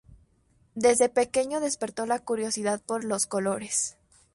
[0.73, 3.97] Desde pequeño despertó la curiosidad por los colores.